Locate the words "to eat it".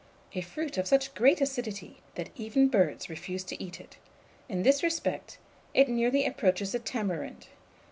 3.43-3.97